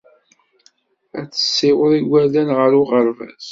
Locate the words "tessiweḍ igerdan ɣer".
1.29-2.71